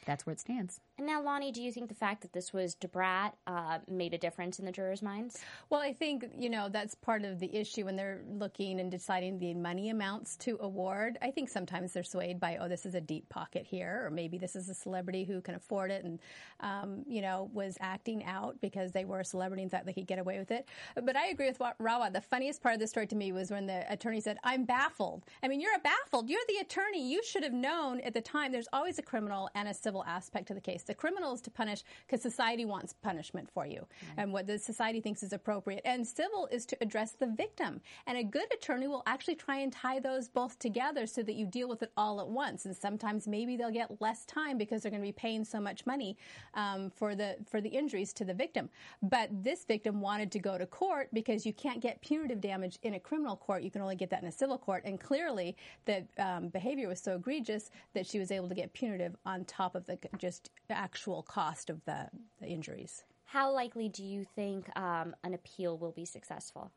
[0.05, 0.79] that's where it stands.
[0.97, 4.13] And now, Lonnie, do you think the fact that this was Da Brat uh, made
[4.13, 5.39] a difference in the jurors' minds?
[5.69, 9.39] Well, I think, you know, that's part of the issue when they're looking and deciding
[9.39, 11.17] the money amounts to award.
[11.21, 14.37] I think sometimes they're swayed by, oh, this is a deep pocket here, or maybe
[14.37, 16.19] this is a celebrity who can afford it and,
[16.59, 20.07] um, you know, was acting out because they were a celebrity and thought they could
[20.07, 20.67] get away with it.
[20.95, 22.11] But I agree with what Rahwa.
[22.11, 25.25] The funniest part of the story to me was when the attorney said, I'm baffled.
[25.43, 26.29] I mean, you're baffled.
[26.29, 27.09] You're the attorney.
[27.11, 30.47] You should have known at the time there's always a criminal and a civil aspect
[30.47, 30.83] to the case.
[30.83, 33.85] The criminal is to punish because society wants punishment for you
[34.17, 35.81] and what the society thinks is appropriate.
[35.85, 37.81] And civil is to address the victim.
[38.07, 41.45] And a good attorney will actually try and tie those both together so that you
[41.45, 42.65] deal with it all at once.
[42.65, 45.85] And sometimes maybe they'll get less time because they're going to be paying so much
[45.85, 46.17] money
[46.53, 48.69] um, for the for the injuries to the victim.
[49.01, 52.95] But this victim wanted to go to court because you can't get punitive damage in
[52.95, 53.63] a criminal court.
[53.63, 54.83] You can only get that in a civil court.
[54.85, 59.15] And clearly, the um, behavior was so egregious that she was able to get punitive
[59.25, 63.03] on top of the just actual cost of the, the injuries.
[63.25, 66.71] How likely do you think um, an appeal will be successful?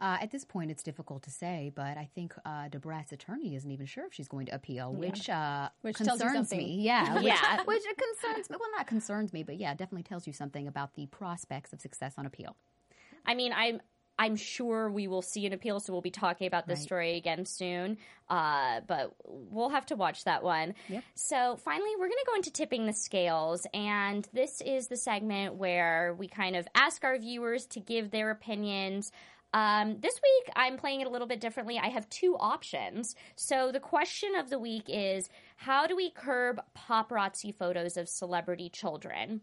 [0.00, 3.54] Uh, at this point, it's difficult to say, but I think uh, Da Brat's attorney
[3.54, 6.58] isn't even sure if she's going to appeal, which uh, Which tells you concerns something.
[6.66, 6.82] me.
[6.82, 7.62] Yeah, which, Yeah.
[7.64, 8.56] which it concerns me.
[8.58, 12.14] Well, not concerns me, but yeah, definitely tells you something about the prospects of success
[12.18, 12.56] on appeal.
[13.24, 13.80] I mean, I'm
[14.18, 16.86] I'm sure we will see an appeal, so we'll be talking about this Right.
[16.86, 17.98] story again soon.
[18.28, 20.74] Uh, but we'll have to watch that one.
[21.14, 25.56] So finally, we're going to go into tipping the scales, and this is the segment
[25.56, 29.10] where we kind of ask our viewers to give their opinions.
[29.52, 31.78] Um, this week, I'm playing it a little bit differently.
[31.78, 33.14] I have two options.
[33.36, 38.68] So the question of the week is: How do we curb paparazzi photos of celebrity
[38.68, 39.42] children?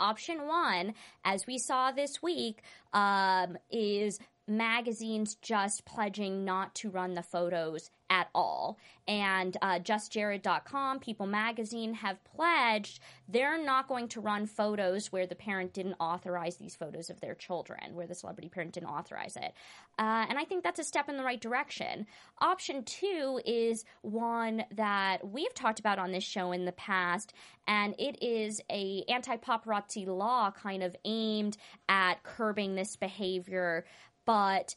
[0.00, 7.14] Option one, as we saw this week, um, is magazines just pledging not to run
[7.14, 8.78] the photos at all.
[9.06, 15.34] And uh, JustJared.com, People Magazine have pledged they're not going to run photos where the
[15.34, 19.52] parent didn't authorize these photos of their children, where the celebrity parent didn't authorize it.
[19.98, 22.06] Uh, and I think that's a step in the right direction.
[22.38, 27.34] Option two is one that we've talked about on this show in the past,
[27.66, 31.58] and it is a anti-paparazzi law kind of aimed
[31.90, 33.84] at curbing this behavior,
[34.28, 34.74] but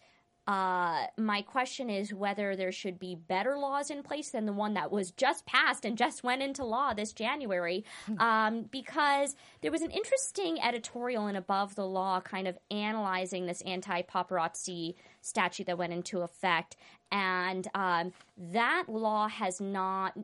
[0.48, 4.76] uh, my question is whether there should be better laws in place than the one
[4.76, 7.84] that was just passed and just went into law this January.
[8.18, 13.62] Um, because there was an interesting editorial in Above the Law kind of analyzing this
[13.62, 16.78] anti paparazzi statute that went into effect.
[17.12, 20.18] And um, that law has not,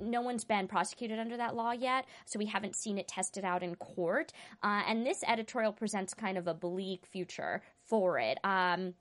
[0.00, 3.62] no one's been prosecuted under that law yet, so we haven't seen it tested out
[3.62, 4.32] in court.
[4.62, 8.38] Uh, and this editorial presents kind of a bleak future for it.
[8.44, 8.94] Um,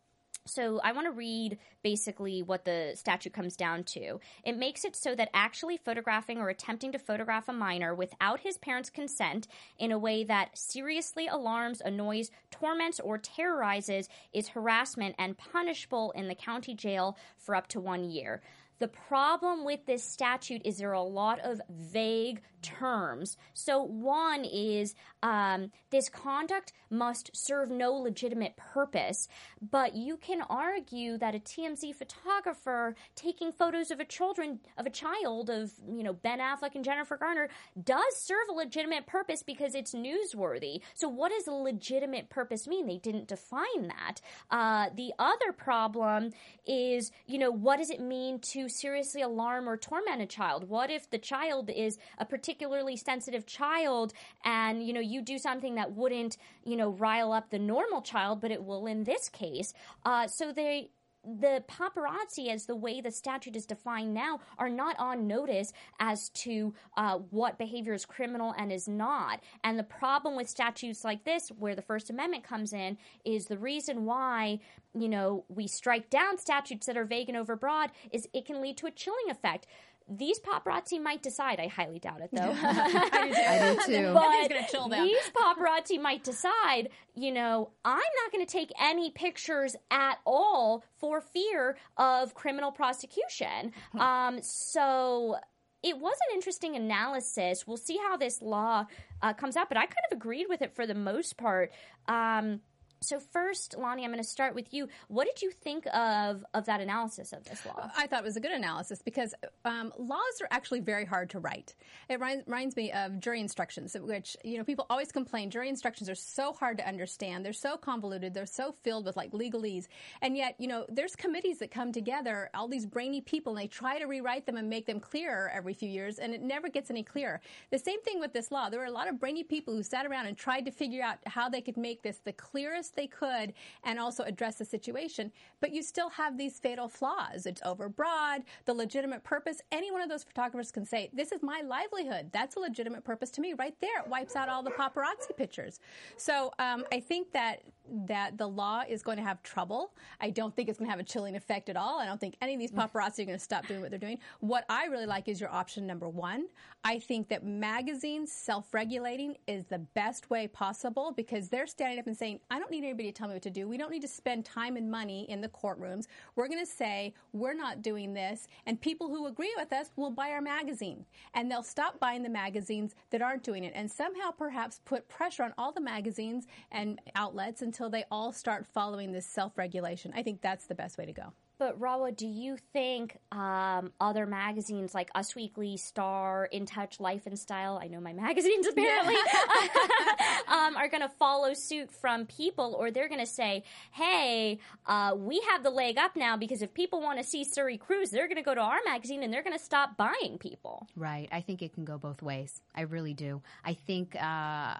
[0.45, 4.19] So I want to read basically what the statute comes down to.
[4.43, 8.57] It makes it so that actually photographing or attempting to photograph a minor without his
[8.57, 15.37] parents' consent in a way that seriously alarms, annoys, torments, or terrorizes is harassment and
[15.37, 18.41] punishable in the county jail for up to one year.
[18.79, 23.38] The problem with this statute is there are a lot of vague terms.
[23.53, 29.28] So, one is um, this conduct must serve no legitimate purpose,
[29.61, 34.89] but you can argue that a TMZ photographer taking photos of a children of a
[34.89, 37.49] child of you know Ben Affleck and Jennifer Garner
[37.84, 40.82] does serve a legitimate purpose because it's newsworthy.
[40.93, 42.88] So, what does legitimate purpose mean?
[42.88, 44.21] They didn't define that.
[44.49, 46.32] Uh, the other problem
[46.65, 50.70] is, you know, what does it mean to seriously alarm or torment a child?
[50.70, 54.14] What if the child is a particularly sensitive child
[54.45, 58.41] and, you know, you do something that wouldn't, you know, rile up the normal child,
[58.41, 59.74] but it will in this case?
[60.05, 60.89] Uh, so they,
[61.24, 66.30] the paparazzi, as the way the statute is defined now, are not on notice as
[66.30, 69.41] to uh, what behavior is criminal and is not.
[69.63, 73.57] And the problem with statutes like this, where the First Amendment comes in, is the
[73.57, 74.59] reason why
[74.95, 78.78] you know we strike down statutes that are vague and overbroad is it can lead
[78.78, 79.65] to a chilling effect
[80.10, 81.60] these paparazzi might decide.
[81.60, 82.41] I highly doubt it, though.
[82.62, 84.14] I do too.
[84.14, 85.06] but gonna chill them.
[85.06, 90.84] these paparazzi might decide, you know, I'm not going to take any pictures at all
[90.97, 93.72] for fear of criminal prosecution.
[93.97, 95.38] Um, so
[95.84, 97.68] it was an interesting analysis.
[97.68, 98.86] We'll see how this law
[99.22, 101.72] uh, comes out, but I kind of agreed with it for the most part.
[102.08, 102.62] Um,
[103.04, 104.88] so first, Lonnie, I'm going to start with you.
[105.08, 107.89] What did you think of of that analysis of this law?
[107.97, 109.34] I thought it was a good analysis because
[109.66, 111.76] um, laws are actually very hard to write.
[112.10, 116.10] It reminds, reminds me of jury instructions, which you know people always complain jury instructions
[116.10, 117.45] are so hard to understand.
[117.45, 118.34] They're so convoluted.
[118.34, 119.88] They're so filled with like legalese,
[120.22, 123.68] and yet you know there's committees that come together, all these brainy people, and they
[123.68, 126.89] try to rewrite them and make them clearer every few years, and it never gets
[126.89, 127.41] any clearer.
[127.72, 128.70] The same thing with this law.
[128.70, 131.18] There were a lot of brainy people who sat around and tried to figure out
[131.26, 135.31] how they could make this the clearest they could and also address the situation.
[135.59, 137.45] But you still have these fatal flaws.
[137.45, 139.61] It's overbroad, the legitimate purpose.
[139.71, 142.29] Any one of those photographers can say, This is my livelihood.
[142.31, 143.53] That's a legitimate purpose to me.
[143.53, 145.79] Right there, it wipes out all the paparazzi pictures.
[146.17, 147.63] So um, I think that
[148.07, 149.91] that the law is going to have trouble.
[150.21, 151.99] I don't think it's going to have a chilling effect at all.
[151.99, 154.19] I don't think any of these paparazzi are going to stop doing what they're doing.
[154.39, 156.47] What I really like is your option number one.
[156.83, 162.17] I think that magazines self-regulating is the best way possible because they're standing up and
[162.17, 163.67] saying, I don't need anybody to tell me what to do.
[163.67, 166.07] We don't need to spend time and money in the courtrooms.
[166.36, 168.47] We're going to say, we're not doing this.
[168.65, 171.05] And people who agree with us will buy our magazine.
[171.34, 173.73] And they'll stop buying the magazines that aren't doing it.
[173.75, 178.65] And somehow perhaps put pressure on all the magazines and outlets until they all start
[178.65, 180.13] following this self-regulation.
[180.15, 181.34] I think that's the best way to go.
[181.64, 187.26] But Rahwa, do you think um, other magazines like Us Weekly, Star, In Touch, Life
[187.26, 189.16] and Style, I know my magazines apparently,
[190.49, 195.14] um, are going to follow suit from people or they're going to say, hey, uh,
[195.16, 198.28] we have the leg up now because if people want to see Suri Cruise, they're
[198.28, 200.89] going to go to our magazine and they're going to stop buying people.
[200.97, 201.30] Right.
[201.32, 202.61] I think it can go both ways.
[202.76, 203.41] I really do.
[203.64, 204.76] I think uh,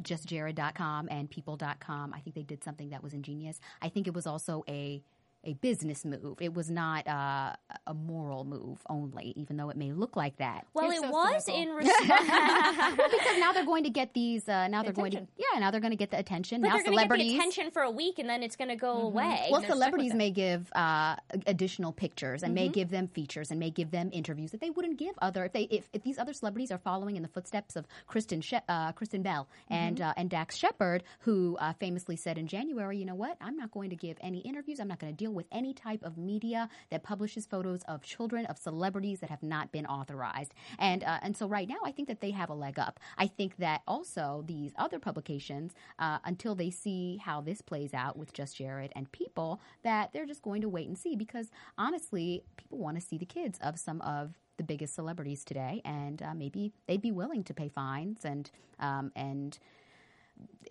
[0.00, 3.60] justjared.com and people.com, I think they did something that was ingenious.
[3.82, 5.02] I think it was also a
[5.44, 6.38] a business move.
[6.40, 7.54] It was not uh,
[7.86, 10.66] a moral move only, even though it may look like that.
[10.74, 11.62] Well, You're it so was cynical.
[11.62, 12.98] in response.
[12.98, 14.48] Well, because now they're going to get these.
[14.48, 15.58] Uh, now they're going to yeah.
[15.58, 16.60] Now they're going to get the attention.
[16.60, 18.68] But now they're going to get the attention for a week and then it's going
[18.70, 19.48] to go away.
[19.50, 21.16] Well, celebrities may give uh,
[21.46, 24.98] additional pictures and may give them features and may give them interviews that they wouldn't
[24.98, 27.86] give other if they if, if these other celebrities are following in the footsteps of
[28.06, 32.46] Kristen she- uh, Kristen Bell and uh, and Dax Shepard, who uh, famously said in
[32.46, 34.80] January, you know what, I'm not going to give any interviews.
[34.80, 38.46] I'm not going to deal with any type of media that publishes photos of children
[38.46, 40.54] of celebrities that have not been authorized.
[40.78, 43.00] And uh, and so right now, I think that they have a leg up.
[43.18, 48.16] I think that also these other publications, uh, until they see how this plays out
[48.16, 52.42] with Just Jared and People, that they're just going to wait and see because honestly,
[52.56, 56.34] people want to see the kids of some of the biggest celebrities today, and uh,
[56.34, 59.58] maybe they'd be willing to pay fines and um, and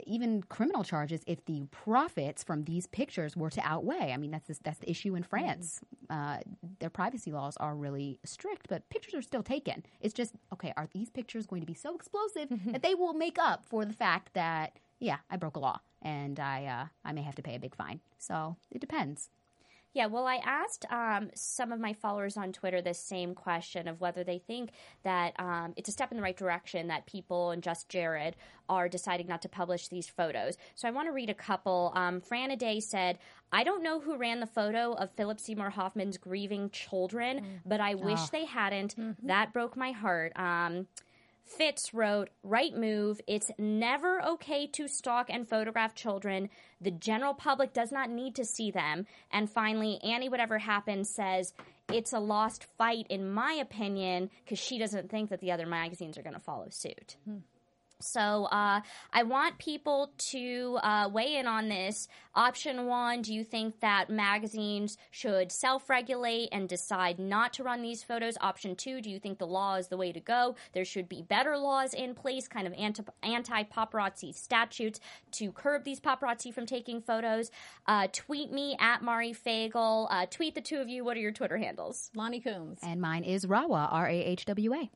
[0.05, 4.11] even criminal charges if the profits from these pictures were to outweigh.
[4.13, 5.81] I mean, that's the, that's the issue in France.
[6.09, 6.39] Uh,
[6.79, 9.85] their privacy laws are really strict, but pictures are still taken.
[10.01, 10.73] It's just okay.
[10.75, 13.93] Are these pictures going to be so explosive that they will make up for the
[13.93, 17.55] fact that yeah, I broke a law and I uh, I may have to pay
[17.55, 17.99] a big fine.
[18.17, 19.29] So it depends.
[19.93, 24.01] Yeah, well, I asked um, some of my followers on Twitter this same question of
[24.01, 24.71] whether they think
[25.03, 28.35] that um, it's a step in the right direction that people and just Jared
[28.67, 30.57] are deciding not to publish these photos.
[30.73, 31.91] So I want to read a couple.
[31.95, 32.21] Um,
[32.57, 33.19] Day said,
[33.51, 37.45] I don't know who ran the photo of Philip Seymour Hoffman's grieving children, mm.
[37.65, 38.29] but I wish oh.
[38.31, 38.95] they hadn't.
[38.95, 39.27] Mm-hmm.
[39.27, 40.33] That broke my heart.
[40.35, 40.87] Um,
[41.45, 43.21] Fitz wrote, Right move.
[43.27, 46.49] It's never okay to stalk and photograph children.
[46.81, 49.05] The general public does not need to see them.
[49.31, 51.53] And finally, Annie, whatever Happened says,
[51.91, 56.17] It's a lost fight, in my opinion, because she doesn't think that the other magazines
[56.17, 57.17] are going to follow suit.
[57.25, 57.37] Hmm.
[57.99, 58.81] So uh,
[59.11, 62.07] I want people to uh, weigh in on this.
[62.35, 68.03] Option one: Do you think that magazines should self-regulate and decide not to run these
[68.03, 68.37] photos?
[68.41, 70.55] Option two: Do you think the law is the way to go?
[70.73, 74.99] There should be better laws in place, kind of anti paparazzi statutes
[75.31, 77.51] to curb these paparazzi from taking photos.
[77.87, 80.07] Uh, tweet me at Mari Fagel.
[80.09, 81.03] Uh, tweet the two of you.
[81.05, 82.09] What are your Twitter handles?
[82.15, 84.91] Lonnie Coombs and mine is Rahwa R A H W A.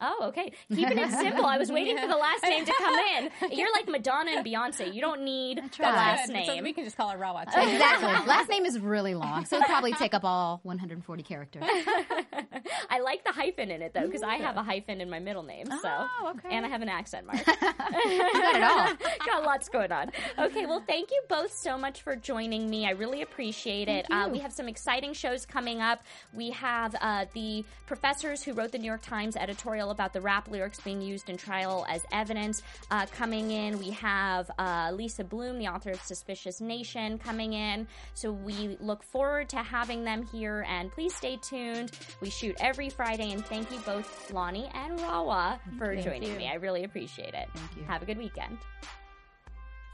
[0.00, 0.52] Oh, okay.
[0.68, 1.46] Keeping it simple.
[1.46, 3.30] I was waiting for the last name to come in.
[3.56, 4.92] You're like Madonna and Beyonce.
[4.92, 6.46] You don't need the last name.
[6.46, 7.44] So we can just call her Rahwa.
[7.44, 7.60] Too.
[7.60, 8.08] Exactly.
[8.26, 11.62] last name is really long, so it'll probably take up all 140 characters.
[12.90, 15.42] I like the hyphen in it though, because I have a hyphen in my middle
[15.42, 15.66] name.
[15.66, 16.54] So, oh, okay.
[16.54, 17.38] and I have an accent mark.
[17.38, 19.08] you got it all.
[19.24, 20.10] got lots going on.
[20.38, 22.86] Okay, well, thank you both so much for joining me.
[22.86, 24.06] I really appreciate it.
[24.10, 26.02] Uh, we have some exciting shows coming up.
[26.34, 30.50] We have uh, the professors who wrote the New York Times editorial about the rap
[30.50, 33.78] lyrics being used in trial as evidence uh, coming in.
[33.78, 37.86] We have uh, Lisa Bloom, the author of Suspicious Nation, coming in.
[38.14, 41.92] So we look forward to having them here, and please stay tuned.
[42.20, 46.38] We shoot every Friday, and thank you both, Lonnie and Rahwa, for thank joining you.
[46.38, 46.48] me.
[46.48, 47.48] I really appreciate it.
[47.54, 47.84] Thank you.
[47.84, 48.58] Have a good weekend.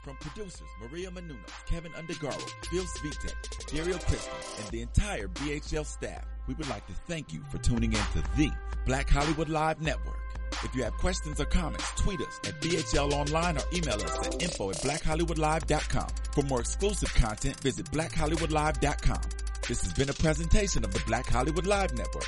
[0.03, 6.25] From producers Maria Menounos, Kevin Undergaro, Phil Svitek, Dario Crispin, and the entire BHL staff,
[6.45, 8.51] we would like to thank you for tuning in to the
[8.85, 10.17] Black Hollywood Live Network.
[10.61, 14.43] If you have questions or comments, tweet us at BHL Online or email us at
[14.43, 16.07] info at blackhollywoodlive.com.
[16.33, 19.21] For more exclusive content, visit blackhollywoodlive.com.
[19.69, 22.27] This has been a presentation of the Black Hollywood Live Network.